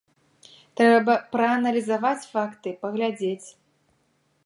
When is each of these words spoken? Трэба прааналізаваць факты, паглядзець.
Трэба 0.81 1.13
прааналізаваць 1.35 2.27
факты, 2.33 2.69
паглядзець. 2.87 3.47